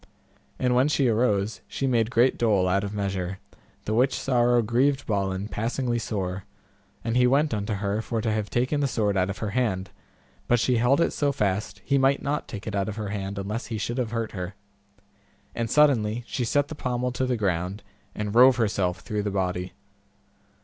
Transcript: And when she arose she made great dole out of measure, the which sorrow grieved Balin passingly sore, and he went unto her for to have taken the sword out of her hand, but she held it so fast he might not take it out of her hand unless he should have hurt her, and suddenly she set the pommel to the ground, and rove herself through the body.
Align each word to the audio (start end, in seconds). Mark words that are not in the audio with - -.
And 0.57 0.73
when 0.73 0.87
she 0.87 1.07
arose 1.07 1.61
she 1.67 1.85
made 1.85 2.09
great 2.09 2.35
dole 2.35 2.67
out 2.67 2.83
of 2.83 2.91
measure, 2.91 3.37
the 3.85 3.93
which 3.93 4.17
sorrow 4.17 4.63
grieved 4.63 5.05
Balin 5.05 5.47
passingly 5.47 5.99
sore, 5.99 6.43
and 7.03 7.15
he 7.15 7.27
went 7.27 7.53
unto 7.53 7.73
her 7.73 8.01
for 8.01 8.19
to 8.19 8.31
have 8.31 8.49
taken 8.49 8.79
the 8.79 8.87
sword 8.87 9.15
out 9.15 9.29
of 9.29 9.37
her 9.37 9.51
hand, 9.51 9.91
but 10.47 10.59
she 10.59 10.77
held 10.77 11.01
it 11.01 11.13
so 11.13 11.31
fast 11.31 11.83
he 11.85 11.99
might 11.99 12.19
not 12.23 12.47
take 12.47 12.65
it 12.65 12.73
out 12.73 12.89
of 12.89 12.95
her 12.95 13.09
hand 13.09 13.37
unless 13.37 13.67
he 13.67 13.77
should 13.77 13.99
have 13.99 14.09
hurt 14.09 14.31
her, 14.31 14.55
and 15.53 15.69
suddenly 15.69 16.23
she 16.25 16.45
set 16.45 16.69
the 16.69 16.73
pommel 16.73 17.11
to 17.11 17.27
the 17.27 17.37
ground, 17.37 17.83
and 18.15 18.33
rove 18.33 18.55
herself 18.55 19.01
through 19.01 19.21
the 19.21 19.29
body. 19.29 19.71